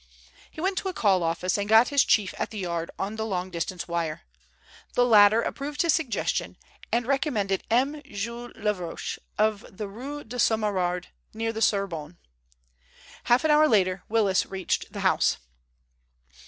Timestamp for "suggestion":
5.93-6.57